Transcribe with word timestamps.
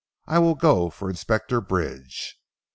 I 0.25 0.39
will 0.39 0.55
go 0.55 0.89
for 0.89 1.11
Inspector 1.11 1.61
Bridge." 1.61 2.41